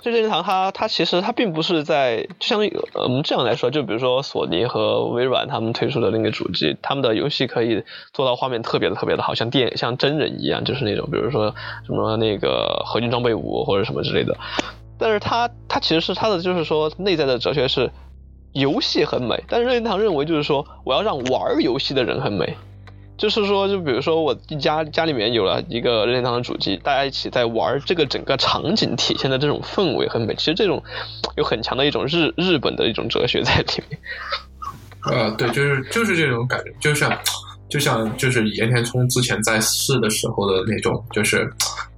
[0.02, 11.54] 这任天堂它它其实它并不是在，就相当于我们这样来说，就比如说索尼和微软他们推出的那个主机，他们的游戏可以做到画面特别的特别的好，像电像真人一样，就是那种比如说
[11.86, 14.36] 什么那个合金装备五或者什么之类的。
[14.98, 17.92] 但是它它其实是它的就是说内在的哲学是
[18.54, 22.56] 游戏很美，但是任天堂认为就是说我要让玩游戏的人很美。
[23.24, 30.36] 就是说，就比如说我家家里面有了一个任天堂的主机，大家一起在玩这个整个场景体现的这种氛围很美。
[30.36, 30.84] 其实这种
[31.38, 33.98] 有很强的一种日日本的一种哲学在里面。
[35.10, 37.18] 呃，对，就是就是这种感觉，就像
[37.70, 41.50] 就像就是岩田聪之前在世的时候的那种，就是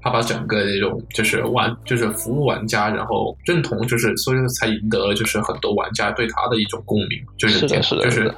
[0.03, 8.31] 他把整个那种就是玩就是服务玩家，然后认同，就是所以才赢得了就是很多玩家对他的一种共鸣，就是是的，是的，就是。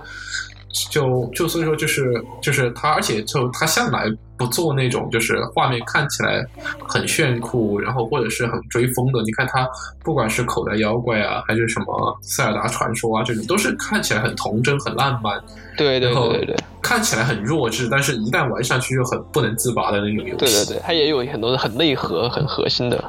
[0.90, 4.06] 就就所以说就是就是他，而且就他向来
[4.38, 6.46] 不做那种就是画面看起来
[6.88, 9.22] 很炫酷，然后或者是很追风的。
[9.24, 9.68] 你看他
[10.04, 15.42] 不管是口袋妖怪啊，还是什么塞尔达传说啊，这种都是看起来很童真、很浪漫。
[15.78, 20.36] 对对对对，看起来很弱智，但是一旦玩上去就很不能自拔的那种游戏。
[20.38, 23.04] 对对对，它也有很多很内核、很核心的、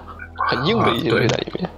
[0.48, 1.68] 很硬的一些东西在里面。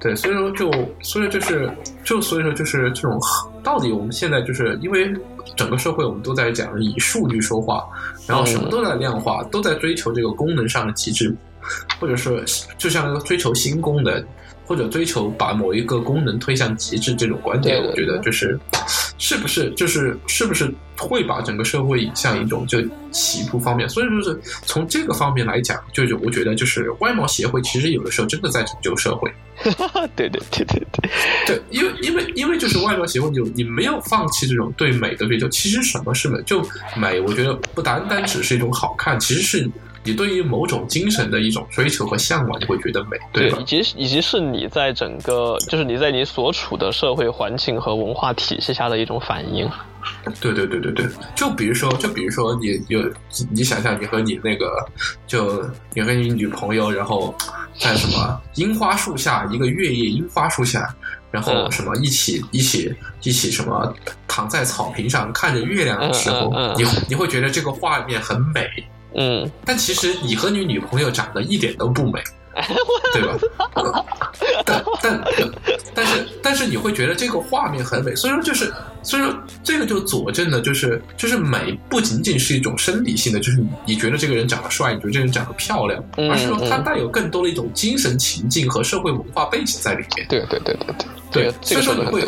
[0.00, 0.70] 对，所以说就
[1.02, 1.68] 所以就是
[2.04, 3.18] 就所以说就是这种
[3.62, 5.12] 到底我们现在就是因为
[5.56, 7.84] 整个社会我们都在讲以数据说话，
[8.26, 11.34] 然后什么都在量化，都在追求这个功能上的极致，
[12.00, 12.44] 或者是
[12.76, 14.24] 就像追求新功能。
[14.68, 18.60] 或者追求把某一个功能推向极致这种观点，我觉得就是
[19.18, 23.88] 是不是就是是不是会把整个社会引向一种就起步方面？
[23.88, 29.30] 所以就是从这个方面来讲，就是我觉得就是外貌协会其实有的时候真的在拯救社会。
[30.14, 31.10] 对对对对对
[31.44, 35.48] 对，因为因为因为就是外貌协会，就你没有放弃这种对美的追求。
[35.48, 36.40] 其实什么是美？
[36.42, 36.64] 就
[36.96, 39.68] 美，我觉得不单单只是一种好看，其实是。
[40.08, 43.58] 你对于某种精神的一种追求和向往，你会觉得美，对吧？
[43.60, 49.70] 以及以及是你在整个，就是你在你所处的社会环境和文化体系下的一种反应。
[50.40, 53.02] 对对对对对，就比如说，就比如说，你有
[53.50, 54.82] 你想象，你和你那个，
[55.26, 57.34] 就你和你女朋友，然后
[57.78, 60.94] 在什么樱花树下，一个月夜樱花树下，
[61.30, 63.92] 然后什么一起一起一起什么
[64.26, 68.66] 躺在草坪上看着月亮的时候，你你会觉得这个画面很美。
[69.14, 72.22] 嗯，但其实你和你女朋友长得一点都不美，
[73.12, 73.38] 对吧？
[74.64, 75.24] 但但
[75.94, 90.26] 但是但是你会觉得这个画面很美，所以说就是所以说这个就佐证了，就是就是美不仅仅是一种生理性的，就是你你觉得这个人长得帅，你觉得这个人长得漂亮，而是说它带有更多的一种精神情境和社会文化背景在里面。
[90.28, 90.94] 对对对对
[91.32, 92.22] 对对，所以说你会。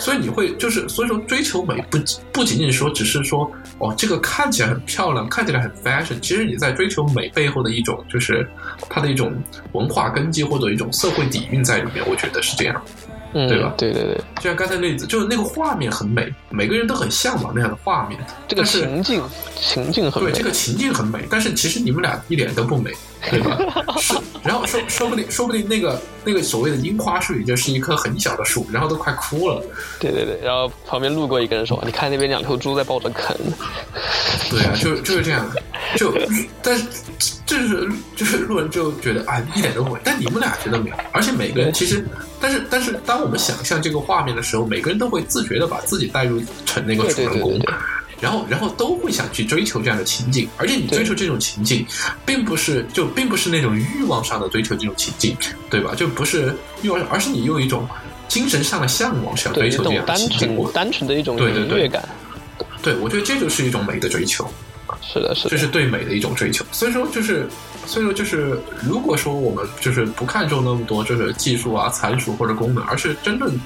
[0.00, 1.98] 所以你会就是，所以说追求美不
[2.32, 6.18] 不仅仅说只是说哦，这个看起来很漂亮，看起来很 fashion。
[6.20, 8.48] 其实你在追求美背后的一种，就是
[8.88, 9.32] 它的一种
[9.72, 12.02] 文化根基或者一种社会底蕴在里面。
[12.08, 12.82] 我觉得是这样，
[13.32, 13.74] 对吧？
[13.76, 18.18] 对对对，就像刚才那子，就是那个画面很美，每个人都很向往那样的画面。
[18.48, 19.22] 这个情境
[19.56, 22.90] 情境很对，这个情境很美，但是其实你们俩一点都不美。
[23.30, 23.58] 对吧？
[24.00, 29.62] 是，然后说说不定，说不定那个那个所谓的樱花树，也就是一棵很小的树，然后都快枯了。
[29.98, 33.36] 对对对，然后旁边路过一个人说：“你看那边两头猪在抱着啃。”
[34.48, 35.46] 对啊，就就是这样，
[35.96, 36.16] 就
[36.62, 36.84] 但是
[37.46, 40.00] 就是就是路人就觉得啊，一点都不美。
[40.04, 42.04] 但你们俩觉得美，而且每个人其实，
[42.40, 47.60] 但是但是，当我们想象这个画面的时候，每个人都会自觉的把自己带入成那个主人公。
[48.20, 51.86] 然后，然后都会想去追求这样的情景，而且你追求这种情景，
[52.26, 55.34] 并不是就并不是那种欲望上的追求这种情景，
[55.70, 55.94] 对吧？
[55.96, 57.88] 就不是欲望，而是你用一种
[58.28, 62.06] 精神上的向往想追求这样的情境，单纯的一种愉悦感。
[62.82, 64.46] 对，我觉得这就是一种美的追求。
[65.02, 66.64] 是的，是的，这是对美的一种追求。
[66.72, 67.46] 所以说，就是
[67.86, 73.58] 所以说，就是如果说我们就是不看重那么多，就是技术啊、参数或者功能，而是真正。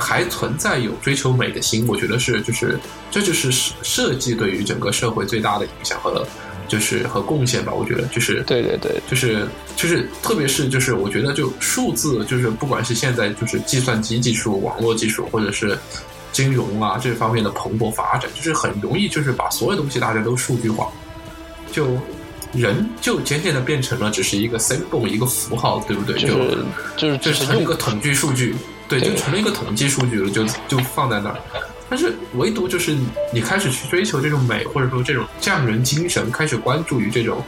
[0.00, 2.78] 还存在有追求美的心，我觉得是就是
[3.10, 3.50] 这就是
[3.82, 6.24] 设计对于整个社会最大的影响和
[6.68, 7.72] 就是和贡献吧。
[7.74, 15.76] 我觉得就是对对对，就是就是特别是就是我觉得就数字就是不管是现在就是计算机技术、网络技术或者是
[16.32, 20.88] 金融啊这方面的蓬勃发展，就是很容易就是把所有东西大家都数据化，
[21.72, 21.98] 就
[22.52, 26.18] 人就渐渐的变成了只是一个 symbol 一个符号，对不对？
[26.18, 26.28] 就
[26.96, 28.54] 就是就是成一个统计数据。
[28.88, 31.36] 对，就成了一个统计数据了，就就放在那儿。
[31.90, 32.96] 但是唯独就是
[33.34, 37.44] 你开始去追求这种美，或者说这种匠人精神，开始关注于这种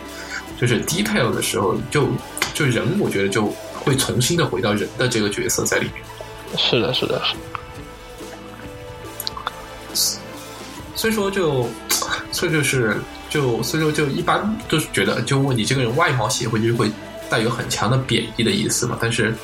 [0.60, 2.08] 就是 detail 的时候，就
[2.52, 6.58] 就人，我觉得就会重新的回到人的这个角色在里面。
[6.58, 7.34] 是的，是的，是。
[11.00, 11.66] 所以说，就
[12.30, 12.94] 所以就是
[13.30, 16.90] 就所以说就一般就是觉得，就问你这个人外貌协会，就会
[17.30, 18.98] 带有很强的贬义的意思嘛？
[19.00, 19.34] 但是。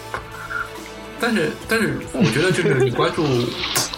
[1.19, 3.25] 但是，但是，我觉得就是你关注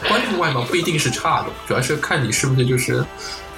[0.07, 3.05] 关注外貌不一定是差的，主要是看你是不是就是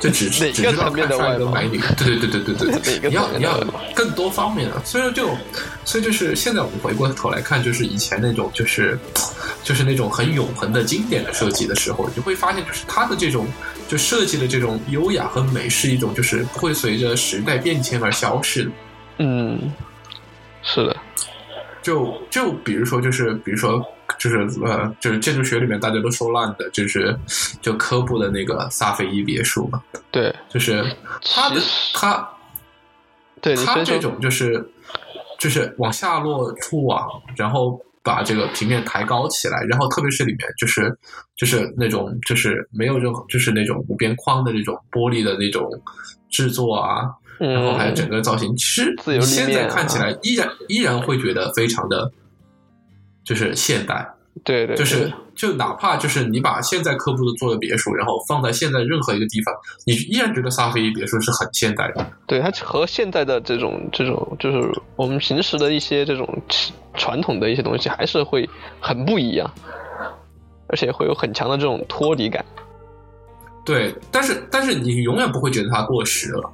[0.01, 1.79] 就只只知道看帅哥美女。
[1.97, 3.61] 对对对对对对，你要你要
[3.95, 4.83] 更多方面的。
[4.85, 5.29] 所以说就，
[5.85, 8.99] 所以就是现在我们回过头来看，就是以前那种就是
[9.63, 13.47] 就是那种很永恒的经典的设计的时候，你会发现就是它的这种
[13.87, 18.71] 就设计的这种优雅和美是一种就是不会随着时代变迁而消失的。
[19.19, 19.71] 嗯，
[20.63, 20.97] 是的。
[21.83, 23.83] 就就比如说，就是比如说，
[24.19, 27.17] 就是呃，就是建筑学里面大家都说烂的，就是
[27.61, 29.83] 就科布的那个萨菲伊别墅嘛。
[30.11, 30.85] 对，就是
[31.23, 31.61] 他的
[31.95, 32.29] 他，
[33.41, 34.65] 对他这种就是
[35.39, 37.05] 就是往下落处啊，
[37.37, 40.97] 然后把这个平面抬高起来，然后特别是里面就是
[41.37, 45.69] 就是那种就是没有任何就是那种无边框的那种玻璃的那种
[46.29, 47.03] 制作啊。
[47.39, 52.13] 然后还有整个造型，其实现在看起来依然依然会觉得非常的，
[53.25, 54.07] 就是现代，
[54.45, 59.55] 对对，就是就哪怕就是你把现在科布的做的别墅，然后放在现在任何一个地方，
[59.87, 62.07] 你依然觉得萨菲伊别墅是很现代的。
[62.27, 66.27] 对，它和现在的这种这种就是我们平时的一些这种
[66.95, 68.49] 传统的一些东西还是会
[68.81, 69.51] 很不一样，
[70.69, 72.45] 而且会有很强的这种脱离感。
[73.65, 76.51] 对，但是但是你永远不会觉得它过时了。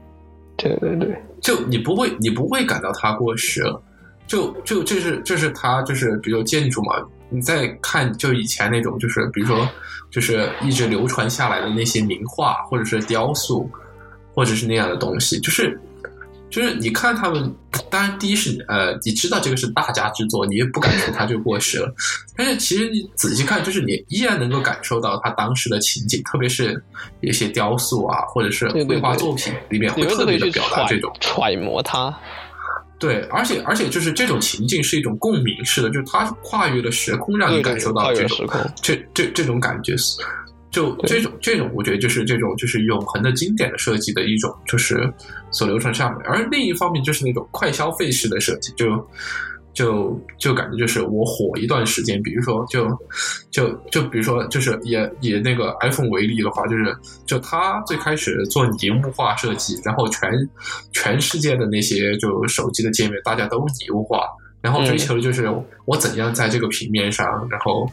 [0.57, 3.81] 对对对，就你不会你不会感到它过时了。
[4.27, 6.95] 就就这是这是它就是比如建筑嘛，
[7.29, 9.69] 你再看就以前那种就是比如说
[10.11, 13.71] 就是一直流传下来的那些名画或者是雕塑，
[14.35, 15.79] 或者是那样的东西，就是
[16.49, 17.55] 就是你看他们，
[17.91, 21.93] 当然第一是呃你知道这个是大家之作，你也不敢说它就过时了，
[22.37, 26.83] 但是其实你仔细看，就是你依然能够感受到他当时的情景，特别是
[27.21, 32.17] 一些雕塑啊或者是绘画作品里面会特别的表达这种揣摩它。
[32.99, 38.47] 对，而且而且就是这种情境是一种共鸣式的，就是它跨越了时空，让你感受到这种
[38.83, 39.95] 这这这种感觉，
[40.71, 45.13] 就这种这种，我觉得就是这种就是永恒的经典的设计的一种，就是
[45.51, 46.17] 所流传下来。
[46.25, 48.87] 而另一方面就是那种快消费式的设计，就。
[49.77, 52.89] 就就感觉就是我火一段时间，比如说就
[53.51, 56.97] 就就比如说就是也以那个 iPhone 为例的话，就是
[57.27, 60.31] 就他最开始做拟物化设计，然后全
[60.93, 64.27] 全世界的那些就手机的界面大家都拟物化，
[64.63, 65.47] 然后追求的就是
[65.85, 67.87] 我怎样在这个平面上，然后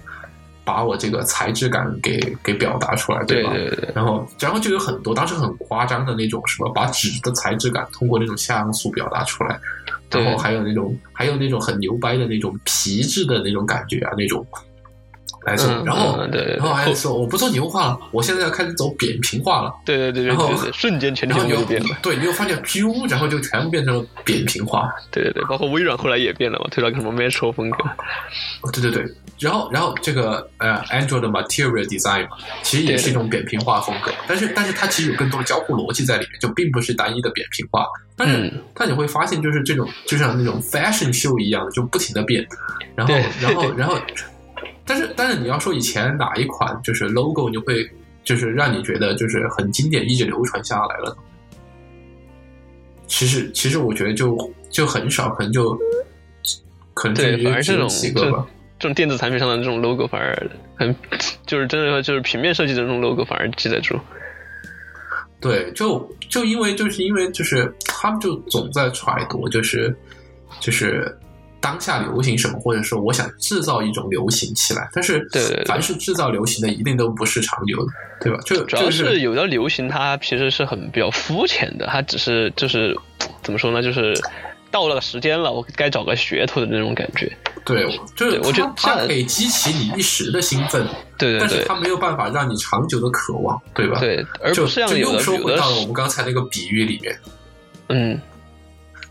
[0.63, 3.51] 把我这个材质感给给表达出来，对吧？
[3.93, 9.59] 然后然后就有很多当时很夸张的那种什么，把纸的材质感通过那种像素表达出来。
[10.13, 14.45] 然后还有那种，还有那种很牛掰的那种皮质的那种感觉啊，那种
[15.45, 15.69] 来做。
[15.83, 19.73] 然后，然后还说我不做牛化了，我现在要开始走扁平化了。
[19.85, 21.35] 对对对，然后瞬间全就
[21.65, 21.97] 变了。
[22.01, 24.89] 对，你又发现 Q，然后就全部变成了扁平化。
[25.11, 27.77] 对对对，包括微软后来也变了嘛，推到什么 Metro 风格。
[28.71, 37.85] 对对对，然后然后这个呃，Android 的 Material Design 嘛，其实也是一种扁平化风格，但是但是它其实有更多的交互逻辑在里面，就并不是单一的扁平化。
[38.15, 42.47] 但是，但你会发现，就是这种，就像那种 fashion show 一样的，就不停的变。
[42.95, 43.99] 然后，然后，然后，
[44.85, 47.89] 但是，但是你要说以前哪一款就是 logo，你会
[48.23, 51.17] 就是让你觉得就是很经典，一直流传下来了。
[53.07, 55.75] 其实，其实我觉得就就很少，可能就
[56.93, 58.45] 可能对，反而这种几个吧。
[58.83, 60.93] 这种电子产品上的这种 logo 反而很，
[61.47, 63.97] 就是真的说，就是平面设计的这种 logo 反而记得住。
[65.39, 69.95] 对，就就因为就是因为就是他们就总在揣度，就是
[70.59, 71.17] 就是
[71.61, 74.89] 当下流行什么，或者说我想制造一种流行起来。
[74.91, 78.37] 但是，对，凡是制造流行的，一定都不是长久的，对吧？
[78.45, 82.97] 就主要是有的流行，它其实是很比较肤浅的，它只是就是
[83.41, 83.81] 怎么说呢？
[83.81, 84.13] 就是
[84.73, 87.31] 到了时间了，我该找个噱头的那种感觉。
[87.63, 90.83] 对，就是我觉得它可以激起你一时的兴奋，
[91.15, 93.99] 对对对，但是它没有办法让你长久的渴望，对吧？
[93.99, 97.15] 对，而不是就又说回到了我们刚才那个比喻里面，
[97.89, 98.19] 嗯，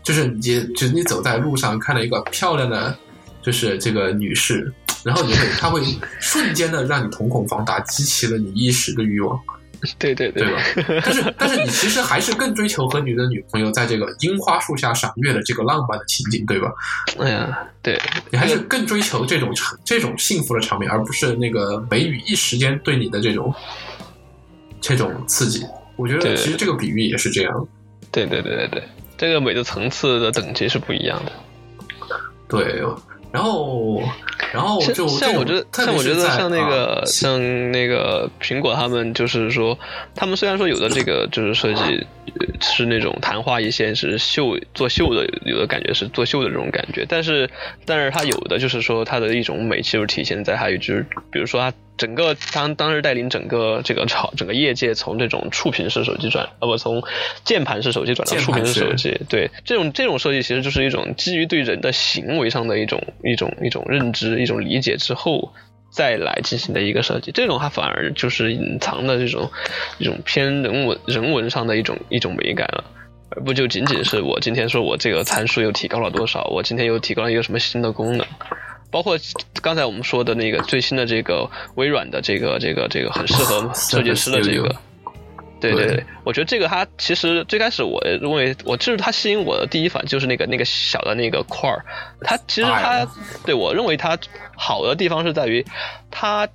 [0.03, 0.41] 就是你，
[0.73, 2.93] 就是你走在路上看到一个漂亮的，
[3.41, 4.69] 就是这个女士，
[5.01, 5.81] 然后你会，她会
[6.19, 9.39] 瞬间的让你瞳孔放大，激起了你一时的欲望。
[9.99, 10.61] 对对对吧？
[11.03, 16.71] 但是 但是你其实还是更追求和你的女朋友在这个樱花树下赏月的这个浪漫的情景，对吧？
[17.19, 17.99] 哎呀，对
[18.31, 23.53] 你还是更追求这种场这种幸福的场面，而不是那个美女一时间对你的这种
[24.79, 25.65] 这种刺激。
[25.95, 27.67] 我觉得其实这个比喻也是这样。
[28.11, 28.83] 对对对对对，
[29.17, 31.31] 这个美的层次的等级是不一样的。
[32.47, 32.81] 对。
[33.31, 33.99] 然后，
[34.53, 39.77] 然后就像我觉得，像我觉得像那个像那个苹果他们就是说，
[40.13, 42.05] 他们虽然说有的这个就是设计
[42.61, 47.49] 是那种昙花一现，是秀做秀的，有的感觉是做秀的这种感觉，但是
[47.85, 51.75] 但是它有的就是说它的一种美，其实体现在还有就是比如说它。
[51.97, 57.03] 整个当当时带领整个这个潮整个业界从这种触屏式手机转，呃不从
[57.43, 65.53] 键盘式手机转到触屏式手机，对这种这种设计其实就是一种基于对人的行为上的一种一种一种认知一种理解之后
[65.91, 69.51] 再来进行的一个设计，这种它反而就是隐藏的这种
[69.99, 72.83] 一种偏人文人文上的一种一种美感了，
[73.29, 78.25] 而不就仅仅是我今天说我这个参数又提高了多少，我今天又提高了一个什么新的功能。
[78.93, 79.17] 包括
[79.59, 84.75] 刚才我们说的那个最新的这个微软的这个这个这个很适合设计师的这个，
[85.59, 91.83] 对对对，我觉得这个它其实最开始我认为我就是它吸引我的第一反就是那个那个小的那个块儿，
[92.21, 93.07] 它其实它
[93.43, 94.15] 对我认为它
[94.55, 95.65] 好的地方是在于
[96.11, 96.47] 它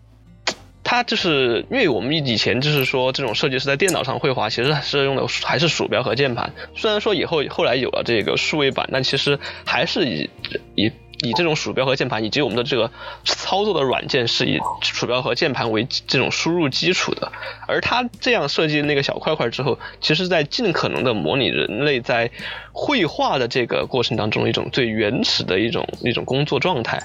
[0.84, 9.36] 它就是因为我们以前就是说这种设计师在电脑上绘画，其实是用的还是鼠标和键盘，虽然说以后后来有了这个数位板，但其实
[9.66, 10.30] 还是以
[10.76, 10.92] 以。
[11.22, 12.90] 以这种鼠标和键盘，以及我们的这个
[13.24, 17.32] 操作的软件是以鼠标和键盘为这种输入基础的。
[17.66, 22.30] 而它这样设计那个小块块之后，其实在尽可能的模拟人类在
[22.72, 27.02] 绘画的这个过程当中一种最原始的一种一种工作状态。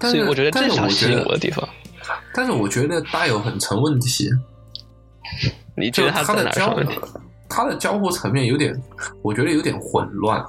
[0.00, 1.68] 所以我觉得这是吸引我的地方。
[2.34, 4.28] 但是我觉得大有很成问题。
[5.76, 6.94] 你觉得它在哪上问题？
[7.48, 8.74] 它的交互层面有点，
[9.22, 10.42] 我觉得有点混乱。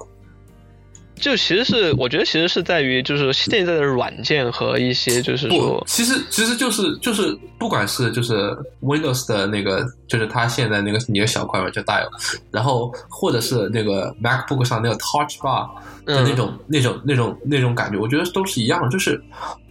[1.21, 8.33] 就其实是，我觉得其实是在于，就是现在的软件和一些就是说，其实其实就是就是，不管是就是
[8.81, 12.09] Windows 的那个，就是它现在那个你的小块嘛叫 Dial，
[12.51, 15.69] 然后或者是那个 MacBook 上那个 Touch Bar
[16.05, 19.21] 的那种那种那种那种感觉，我觉得都是一样，就是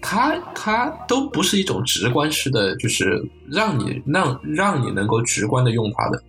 [0.00, 3.20] 它它都不是一种直观式的，就是
[3.50, 6.22] 让你让让你能够直观的用它的。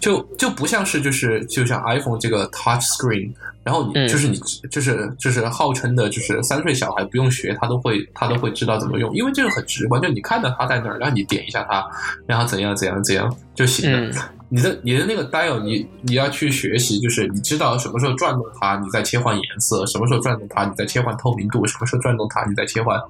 [0.00, 3.30] 就就不像是就是就像 iPhone 这个 Touch Screen，
[3.64, 4.38] 然后你就是你
[4.70, 11.84] 就是就是号称的就是三岁小孩不用学他都会他都会知道怎么用，因为这个很直观，就你看到他在那儿，让你点一下他，
[12.26, 14.12] 然后怎样怎样怎样就行了。
[14.54, 23.00] 你的你的那个 dial，你你要去学习，就是你知道什么时候转动它，你再切换颜色；什么时候转动它，你再切换透明度；什么时候转动它，你再切换，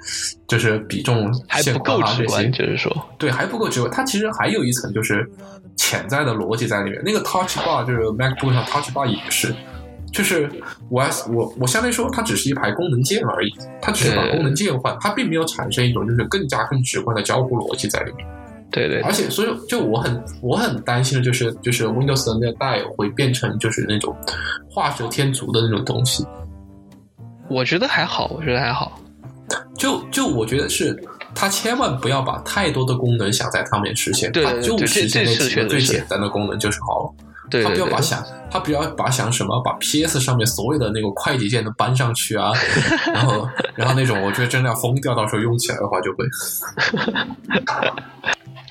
[0.47, 3.93] 就是比重、线不够直观，就是说，对，还不够直观。
[3.93, 5.29] 它其实还有一层就是
[5.75, 7.03] 潜在的逻辑在里面。
[7.05, 9.53] 那个 touch bar 就是 MacBook 上 touch bar 也是，
[10.13, 10.51] 就是
[10.91, 11.03] 我
[11.33, 13.51] 我我相当于说，它只是一排功能键而已，
[13.81, 18.27] 它只是把功能键换，它并没有产生一种就是更加更直观的交互逻辑在里面。
[18.71, 24.17] 对对，而且所以就我很我很担心的就是就是 Windows 的那个带会变成就是那种
[24.71, 26.25] 画蛇添足的那种东西。
[27.49, 28.99] 我觉得还好，我觉得还好。
[29.77, 30.99] 就就我觉得是，
[31.35, 37.13] 他千万不要把太多的功能想在上面实现，他就实现那几个最简单的功能就是好了。
[37.61, 42.53] 他不要把想，他不要把想什么把 PS 上面所有的那个快捷键都搬上去啊，
[43.13, 46.25] 然后然后那种我觉得真的要疯掉，到时候用起来的话就会。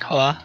[0.00, 0.38] 好吧，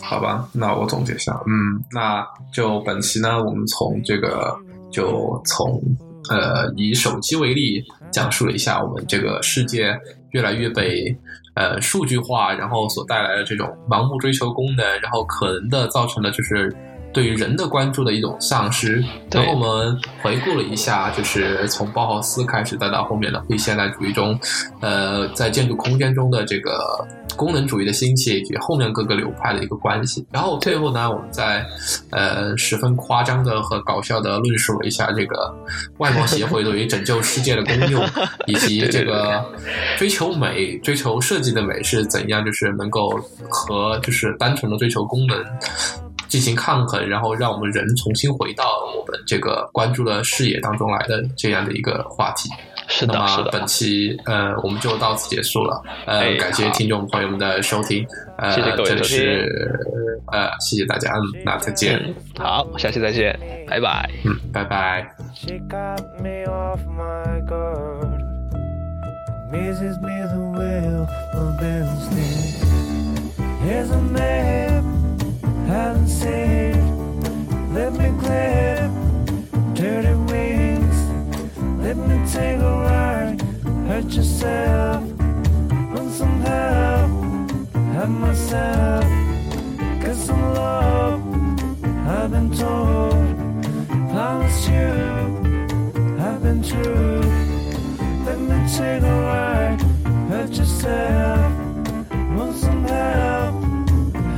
[0.00, 4.54] 好吧，那我总结一下，嗯，那就本期呢，我们从这个
[4.90, 5.80] 就从
[6.28, 9.96] 呃以手机为例，讲述了一下我们这个世界
[10.30, 11.16] 越来越被
[11.54, 16.74] 呃数据化，然后所带来的这种盲目追求功能，然后可能的造成的就是。
[17.12, 19.04] 对于人的关注的一种丧失。
[19.30, 24.38] 然后我们回顾了一下，就是从包豪斯开始，再到后面的非现代主义中，
[24.80, 27.06] 呃，在建筑空间中的这个
[27.36, 30.26] 功能主义的兴起，以及后面各个流派的一个关系。
[30.30, 31.64] 然后最后呢，我们再
[32.10, 35.54] 呃十分夸张的和搞笑的论述了一下这个
[35.98, 38.04] 外貌协会对于拯救世界的功用，
[38.46, 39.44] 以及这个
[39.96, 43.08] 追求美、追求设计的美是怎样，就是能够
[43.48, 45.42] 和就是单纯的追求功能。
[46.32, 48.64] 进行抗衡，然后让我们人重新回到
[48.96, 52.48] 我们这个关注的视野当中来的这样的一个话题。
[52.88, 53.50] 是的，是的。
[53.52, 55.82] 本期呃，我们就到此结束了。
[56.06, 58.06] 呃，感谢听众朋友们的收听。
[58.38, 59.18] 呃，谢谢各位收听。
[60.32, 61.12] 呃，谢谢大家。
[61.12, 62.02] 嗯，那再见。
[62.38, 63.38] 好，下期再见。
[63.68, 64.08] 拜拜。
[64.24, 65.06] 嗯，拜拜。
[75.66, 76.76] Haven't said,
[77.72, 78.90] let me clap
[79.74, 80.98] dirty wings,
[81.82, 83.40] let me take a ride,
[83.88, 85.02] hurt yourself,
[85.92, 87.10] want some help,
[88.08, 89.04] myself,
[90.14, 91.20] some love,
[92.06, 93.14] I've been told,
[94.68, 94.88] you,
[96.20, 97.20] I've been true,
[98.26, 99.80] let me take a ride,
[100.28, 101.52] hurt yourself,
[102.36, 103.61] want some help,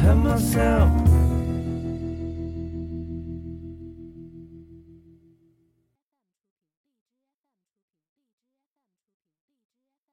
[0.04, 1.23] hurt myself.